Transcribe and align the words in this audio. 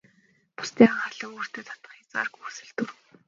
Бусдын 0.55 0.89
анхаарлыг 0.91 1.31
өөртөө 1.37 1.63
татах 1.67 1.93
хязгааргүй 1.97 2.41
хүсэл 2.43 2.71
төрөв. 2.77 2.97